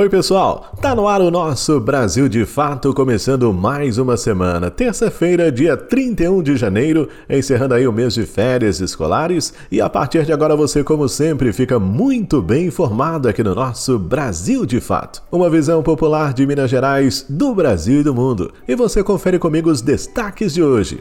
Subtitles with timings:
[0.00, 0.72] Oi, pessoal!
[0.80, 4.70] Tá no ar o nosso Brasil de Fato, começando mais uma semana.
[4.70, 9.52] Terça-feira, dia 31 de janeiro, encerrando aí o mês de férias escolares.
[9.70, 13.98] E a partir de agora você, como sempre, fica muito bem informado aqui no nosso
[13.98, 15.22] Brasil de Fato.
[15.30, 18.54] Uma visão popular de Minas Gerais, do Brasil e do mundo.
[18.66, 20.98] E você confere comigo os destaques de hoje.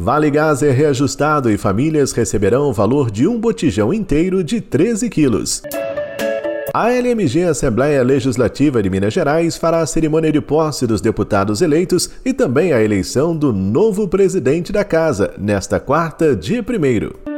[0.00, 5.10] Vale Gás é reajustado e famílias receberão o valor de um botijão inteiro de 13
[5.10, 5.62] quilos.
[6.72, 12.08] A LMG Assembleia Legislativa de Minas Gerais fará a cerimônia de posse dos deputados eleitos
[12.24, 17.30] e também a eleição do novo presidente da casa, nesta quarta, dia 1.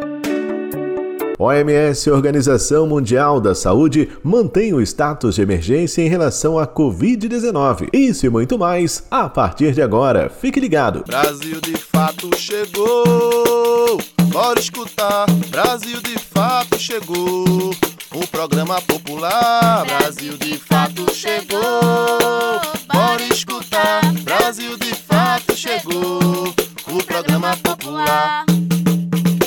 [1.39, 7.89] OMS, Organização Mundial da Saúde, mantém o status de emergência em relação à Covid-19.
[7.91, 10.29] Isso e muito mais a partir de agora.
[10.29, 11.05] Fique ligado.
[11.07, 13.99] Brasil de fato chegou.
[14.31, 15.25] Bora escutar.
[15.51, 17.71] Brasil de fato chegou.
[18.15, 21.61] O programa popular Brasil de fato chegou.
[22.93, 24.03] Bora escutar.
[24.23, 26.55] Brasil de fato chegou.
[26.87, 28.45] O programa popular.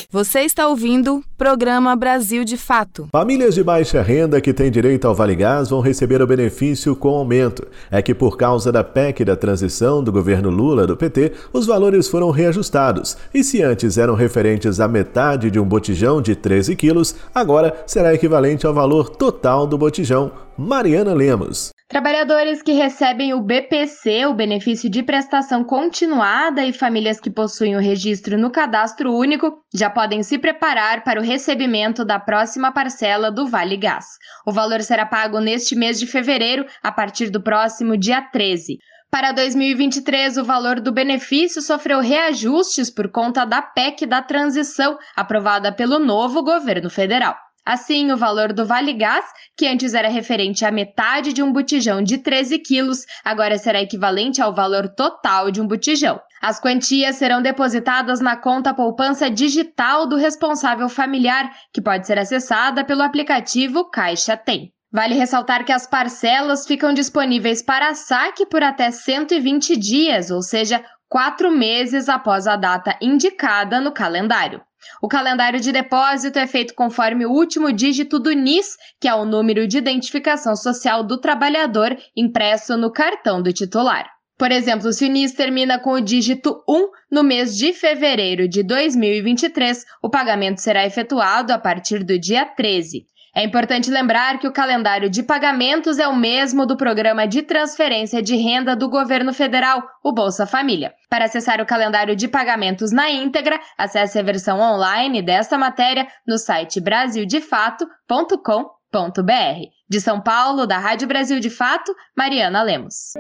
[0.10, 3.10] Você está ouvindo Programa Brasil de Fato.
[3.12, 7.10] Famílias de baixa renda que têm direito ao Vale Gás vão receber o benefício com
[7.10, 7.68] aumento.
[7.92, 12.08] É que por causa da PEC da transição do governo Lula do PT, os valores
[12.08, 13.18] foram reajustados.
[13.34, 18.14] E se antes eram referentes à metade de um botijão de 13 quilos, agora será
[18.14, 20.32] equivalente ao valor total do botijão.
[20.58, 21.76] Mariana Lemos.
[21.88, 27.80] Trabalhadores que recebem o BPC, o benefício de prestação continuada, e famílias que possuem o
[27.80, 33.48] registro no cadastro único já podem se preparar para o recebimento da próxima parcela do
[33.48, 34.06] Vale Gás.
[34.46, 38.78] O valor será pago neste mês de fevereiro, a partir do próximo dia 13.
[39.12, 45.72] Para 2023, o valor do benefício sofreu reajustes por conta da PEC da transição, aprovada
[45.72, 47.36] pelo novo governo federal.
[47.66, 49.26] Assim, o valor do Vale Gás,
[49.58, 54.40] que antes era referente à metade de um botijão de 13 quilos, agora será equivalente
[54.40, 56.20] ao valor total de um botijão.
[56.42, 62.84] As quantias serão depositadas na conta poupança digital do responsável familiar, que pode ser acessada
[62.84, 64.72] pelo aplicativo Caixa Tem.
[64.92, 70.84] Vale ressaltar que as parcelas ficam disponíveis para saque por até 120 dias, ou seja,
[71.10, 74.62] quatro meses após a data indicada no calendário.
[75.02, 79.26] O calendário de depósito é feito conforme o último dígito do NIS, que é o
[79.26, 84.15] número de identificação social do trabalhador impresso no cartão do titular.
[84.38, 88.64] Por exemplo, se o NIS termina com o dígito 1 no mês de fevereiro de
[88.64, 93.06] 2023, o pagamento será efetuado a partir do dia 13.
[93.34, 98.22] É importante lembrar que o calendário de pagamentos é o mesmo do programa de transferência
[98.22, 100.94] de renda do governo federal, o Bolsa Família.
[101.10, 106.38] Para acessar o calendário de pagamentos na íntegra, acesse a versão online desta matéria no
[106.38, 109.70] site brasildefato.com.br.
[109.90, 113.16] De São Paulo, da Rádio Brasil de Fato, Mariana Lemos.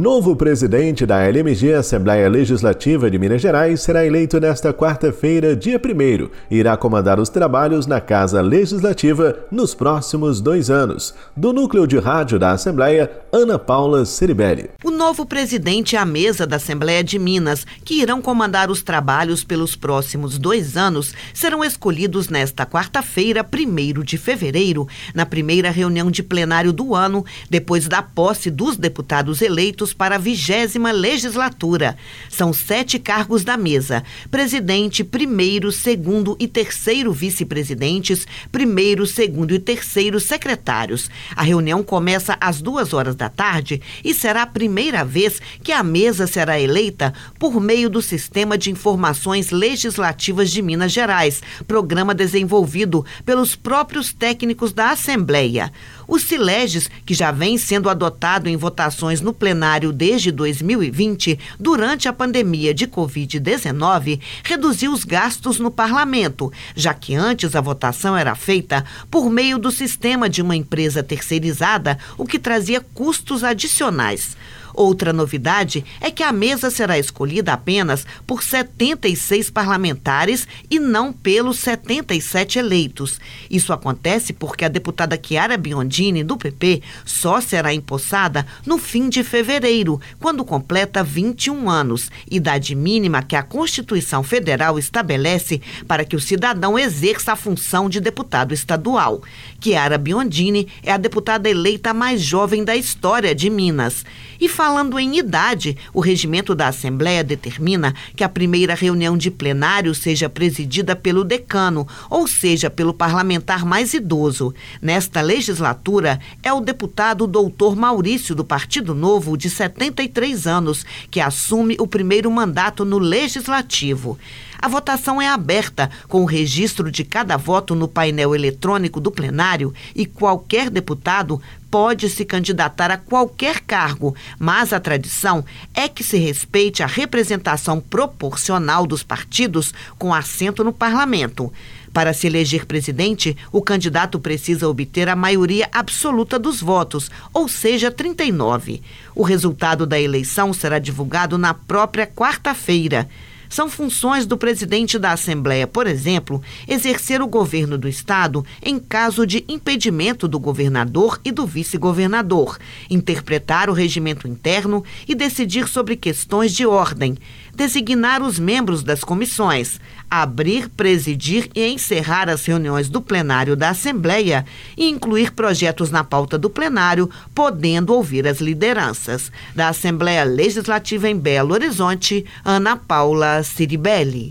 [0.00, 6.30] Novo presidente da LMG Assembleia Legislativa de Minas Gerais será eleito nesta quarta-feira, dia 1
[6.50, 11.14] e irá comandar os trabalhos na Casa Legislativa nos próximos dois anos.
[11.36, 14.70] Do núcleo de rádio da Assembleia, Ana Paula Ceribelli.
[14.82, 19.76] O novo presidente a mesa da Assembleia de Minas, que irão comandar os trabalhos pelos
[19.76, 26.72] próximos dois anos, serão escolhidos nesta quarta-feira, 1 de fevereiro, na primeira reunião de plenário
[26.72, 31.96] do ano, depois da posse dos deputados eleitos para a vigésima legislatura.
[32.28, 40.20] São sete cargos da mesa: presidente, primeiro, segundo e terceiro vice-presidentes, primeiro, segundo e terceiro
[40.20, 41.10] secretários.
[41.34, 45.82] A reunião começa às duas horas da tarde e será a primeira vez que a
[45.82, 53.04] mesa será eleita por meio do Sistema de Informações Legislativas de Minas Gerais, programa desenvolvido
[53.24, 55.72] pelos próprios técnicos da Assembleia.
[56.10, 62.12] O Sileges, que já vem sendo adotado em votações no plenário desde 2020, durante a
[62.12, 68.84] pandemia de Covid-19, reduziu os gastos no parlamento, já que antes a votação era feita
[69.08, 74.36] por meio do sistema de uma empresa terceirizada, o que trazia custos adicionais.
[74.74, 81.58] Outra novidade é que a mesa será escolhida apenas por 76 parlamentares e não pelos
[81.58, 83.20] 77 eleitos.
[83.50, 89.22] Isso acontece porque a deputada Chiara Biondini, do PP, só será empossada no fim de
[89.22, 96.20] fevereiro, quando completa 21 anos, idade mínima que a Constituição Federal estabelece para que o
[96.20, 99.22] cidadão exerça a função de deputado estadual.
[99.60, 104.04] Chiara Biondini é a deputada eleita mais jovem da história de Minas.
[104.40, 109.92] E falando em idade, o regimento da Assembleia determina que a primeira reunião de plenário
[109.96, 114.54] seja presidida pelo decano, ou seja, pelo parlamentar mais idoso.
[114.80, 121.76] Nesta legislatura, é o deputado doutor Maurício, do Partido Novo, de 73 anos, que assume
[121.80, 124.16] o primeiro mandato no Legislativo.
[124.62, 129.72] A votação é aberta, com o registro de cada voto no painel eletrônico do plenário
[129.96, 131.40] e qualquer deputado
[131.70, 135.42] pode se candidatar a qualquer cargo, mas a tradição
[135.72, 141.50] é que se respeite a representação proporcional dos partidos com assento no parlamento.
[141.90, 147.90] Para se eleger presidente, o candidato precisa obter a maioria absoluta dos votos, ou seja,
[147.90, 148.82] 39.
[149.14, 153.08] O resultado da eleição será divulgado na própria quarta-feira.
[153.50, 159.26] São funções do presidente da Assembleia, por exemplo, exercer o governo do Estado em caso
[159.26, 162.56] de impedimento do governador e do vice-governador,
[162.88, 167.18] interpretar o regimento interno e decidir sobre questões de ordem,
[167.60, 169.78] designar os membros das comissões,
[170.10, 174.46] abrir, presidir e encerrar as reuniões do plenário da Assembleia
[174.78, 179.30] e incluir projetos na pauta do plenário, podendo ouvir as lideranças.
[179.54, 184.30] Da Assembleia Legislativa em Belo Horizonte, Ana Paula Ciribelli.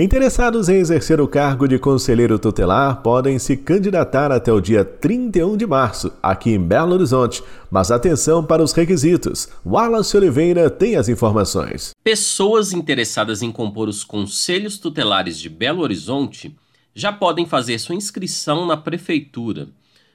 [0.00, 5.56] Interessados em exercer o cargo de conselheiro tutelar podem se candidatar até o dia 31
[5.56, 7.42] de março, aqui em Belo Horizonte.
[7.68, 9.48] Mas atenção para os requisitos.
[9.66, 11.90] Wallace Oliveira tem as informações.
[12.04, 16.56] Pessoas interessadas em compor os conselhos tutelares de Belo Horizonte
[16.94, 19.66] já podem fazer sua inscrição na prefeitura.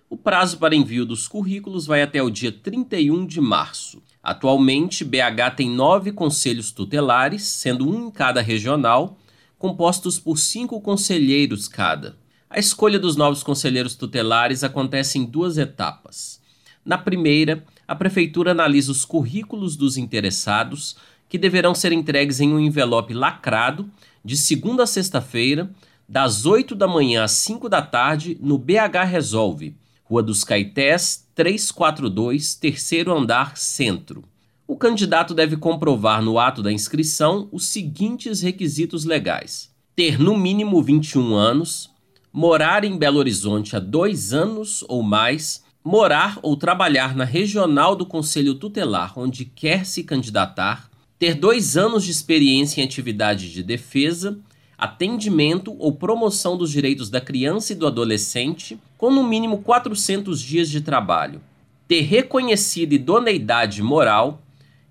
[0.09, 4.01] O prazo para envio dos currículos vai até o dia 31 de março.
[4.23, 9.17] Atualmente, BH tem nove conselhos tutelares, sendo um em cada regional
[9.63, 12.17] compostos por cinco conselheiros cada.
[12.49, 16.41] A escolha dos novos conselheiros tutelares acontece em duas etapas.
[16.83, 20.97] Na primeira, a Prefeitura analisa os currículos dos interessados,
[21.29, 23.89] que deverão ser entregues em um envelope lacrado,
[24.21, 25.71] de segunda a sexta-feira,
[26.09, 32.53] das 8 da manhã às 5 da tarde, no BH Resolve, Rua dos Caetés, 342,
[32.55, 34.25] terceiro andar, centro
[34.73, 40.81] o candidato deve comprovar no ato da inscrição os seguintes requisitos legais: ter no mínimo
[40.81, 41.91] 21 anos,
[42.33, 48.03] morar em Belo Horizonte há dois anos ou mais, morar ou trabalhar na regional do
[48.03, 54.39] Conselho Tutelar onde quer se candidatar, ter dois anos de experiência em atividade de defesa,
[54.75, 60.67] atendimento ou promoção dos direitos da criança e do adolescente, com no mínimo 400 dias
[60.67, 61.39] de trabalho,
[61.87, 64.42] ter reconhecida idoneidade moral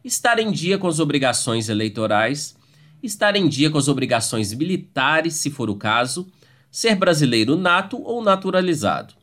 [0.04, 2.56] estar em dia com as obrigações eleitorais,
[3.02, 6.26] estar em dia com as obrigações militares, se for o caso,
[6.70, 9.14] ser brasileiro nato ou naturalizado.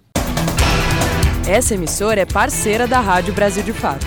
[1.47, 4.05] Essa emissora é parceira da Rádio Brasil de Fato.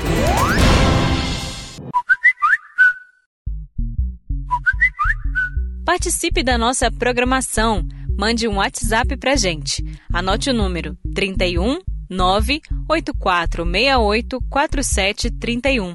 [5.85, 7.87] Participe da nossa programação.
[8.19, 9.85] Mande um WhatsApp pra gente.
[10.13, 11.79] Anote o número 31
[12.11, 15.95] 98468 4731.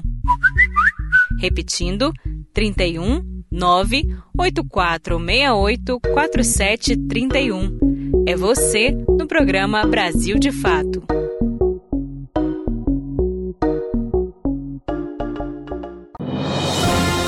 [1.38, 2.10] Repetindo,
[2.54, 8.24] 31 98468 4731.
[8.26, 11.02] É você no programa Brasil de Fato.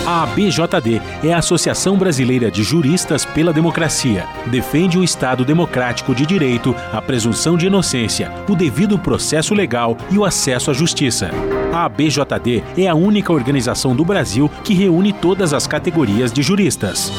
[0.07, 4.25] A ABJD é a Associação Brasileira de Juristas pela Democracia.
[4.47, 10.17] Defende o Estado democrático de direito, a presunção de inocência, o devido processo legal e
[10.17, 11.31] o acesso à justiça.
[11.77, 17.13] A ABJD é a única organização do Brasil que reúne todas as categorias de juristas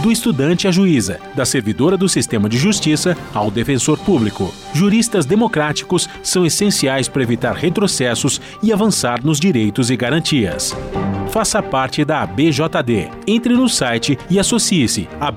[0.00, 4.54] do estudante à juíza, da servidora do sistema de justiça ao defensor público.
[4.72, 10.76] Juristas democráticos são essenciais para evitar retrocessos e avançar nos direitos e garantias.
[11.30, 13.10] Faça parte da ABJD.
[13.26, 15.32] Entre no site e associe-se a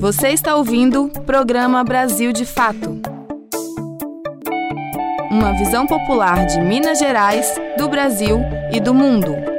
[0.00, 3.00] Você está ouvindo o programa Brasil de Fato
[5.30, 8.40] uma visão popular de Minas Gerais, do Brasil
[8.72, 9.49] e do mundo.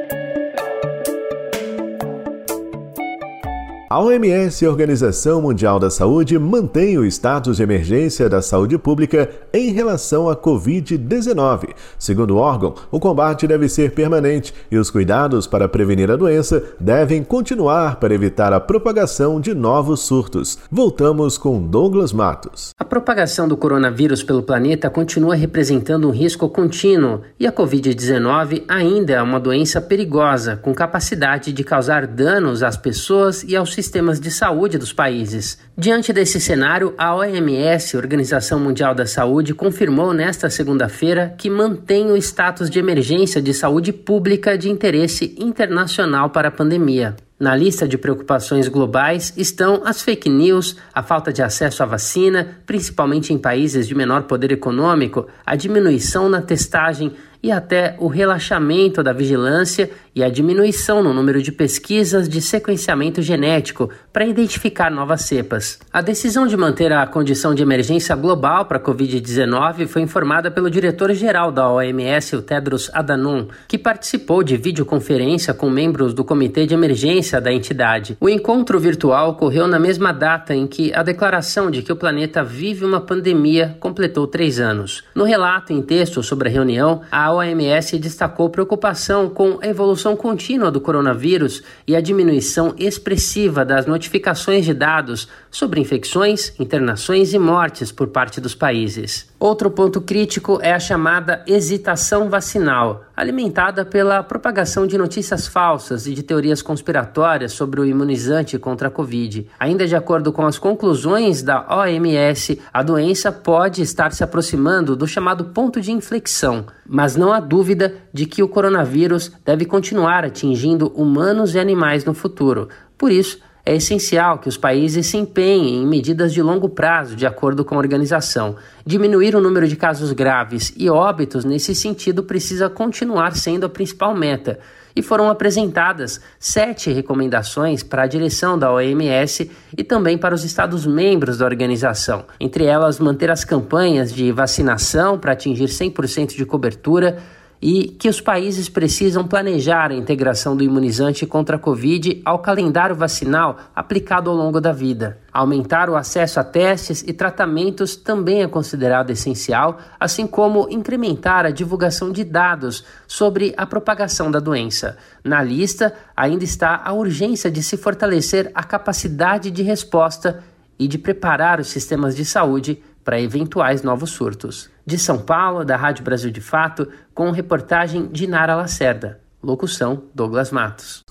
[3.92, 9.74] A OMS, Organização Mundial da Saúde, mantém o status de emergência da saúde pública em
[9.74, 11.72] relação à Covid-19.
[12.00, 16.64] Segundo o órgão, o combate deve ser permanente e os cuidados para prevenir a doença
[16.80, 20.58] devem continuar para evitar a propagação de novos surtos.
[20.72, 22.70] Voltamos com Douglas Matos.
[22.80, 29.16] A propagação do coronavírus pelo planeta continua representando um risco contínuo e a Covid-19 ainda
[29.16, 34.30] é uma doença perigosa, com capacidade de causar danos às pessoas e aos sistemas de
[34.30, 35.58] saúde dos países.
[35.76, 42.18] Diante desse cenário, a OMS, Organização Mundial da Saúde, confirmou nesta segunda-feira que mantém o
[42.18, 47.16] status de emergência de saúde pública de interesse internacional para a pandemia.
[47.40, 52.60] Na lista de preocupações globais estão as fake news, a falta de acesso à vacina,
[52.68, 59.02] principalmente em países de menor poder econômico, a diminuição na testagem e até o relaxamento
[59.02, 65.22] da vigilância e a diminuição no número de pesquisas de sequenciamento genético para identificar novas
[65.22, 65.80] cepas.
[65.92, 70.70] A decisão de manter a condição de emergência global para a Covid-19 foi informada pelo
[70.70, 76.74] diretor-geral da OMS, o Tedros Adhanom, que participou de videoconferência com membros do Comitê de
[76.74, 78.18] Emergência da entidade.
[78.20, 82.44] O encontro virtual ocorreu na mesma data em que a declaração de que o planeta
[82.44, 85.04] vive uma pandemia completou três anos.
[85.16, 90.72] No relato em texto sobre a reunião, a OMS destacou preocupação com a evolução contínua
[90.72, 97.92] do coronavírus e a diminuição expressiva das notificações de dados sobre infecções, internações e mortes
[97.92, 99.30] por parte dos países.
[99.40, 106.14] Outro ponto crítico é a chamada hesitação vacinal, alimentada pela propagação de notícias falsas e
[106.16, 109.48] de teorias conspiratórias sobre o imunizante contra a Covid.
[109.60, 115.06] Ainda de acordo com as conclusões da OMS, a doença pode estar se aproximando do
[115.06, 120.88] chamado ponto de inflexão, mas não há dúvida de que o coronavírus deve continuar atingindo
[120.96, 122.70] humanos e animais no futuro.
[122.98, 127.26] Por isso, é essencial que os países se empenhem em medidas de longo prazo, de
[127.26, 128.56] acordo com a organização.
[128.86, 134.16] Diminuir o número de casos graves e óbitos nesse sentido precisa continuar sendo a principal
[134.16, 134.60] meta.
[134.94, 141.38] E foram apresentadas sete recomendações para a direção da OMS e também para os Estados-membros
[141.38, 142.26] da organização.
[142.40, 147.20] Entre elas, manter as campanhas de vacinação para atingir 100% de cobertura
[147.62, 152.96] e que os países precisam planejar a integração do imunizante contra a Covid ao calendário
[152.96, 155.20] vacinal aplicado ao longo da vida.
[155.32, 161.52] Aumentar o acesso a testes e tratamentos também é considerado essencial, assim como incrementar a
[161.52, 164.98] divulgação de dados sobre a propagação da doença.
[165.24, 170.44] Na lista ainda está a urgência de se fortalecer a capacidade de resposta
[170.80, 174.71] e de preparar os sistemas de saúde para eventuais novos surtos.
[174.86, 179.20] De São Paulo, da Rádio Brasil de Fato, com reportagem de Nara Lacerda.
[179.42, 181.04] Locução: Douglas Matos.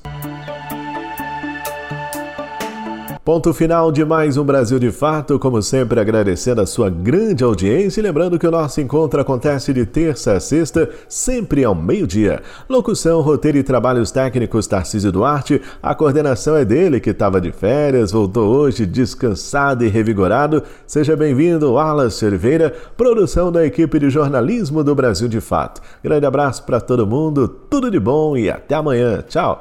[3.22, 8.00] Ponto final de mais um Brasil de Fato, como sempre agradecendo a sua grande audiência
[8.00, 12.40] e lembrando que o nosso encontro acontece de terça a sexta, sempre ao meio-dia.
[12.66, 18.10] Locução, roteiro e trabalhos técnicos Tarcísio Duarte, a coordenação é dele que estava de férias,
[18.10, 20.62] voltou hoje descansado e revigorado.
[20.86, 25.82] Seja bem-vindo, Wallace Oliveira, produção da equipe de jornalismo do Brasil de Fato.
[26.02, 29.22] Grande abraço para todo mundo, tudo de bom e até amanhã.
[29.28, 29.60] Tchau!